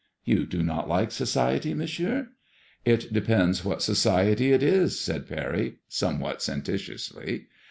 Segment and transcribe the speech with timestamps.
[0.25, 1.75] ''You do not like society.
[1.75, 2.23] Monsieur?
[2.55, 7.43] *'^* It depends what society it is/' said Parry, somewhat senten tiously.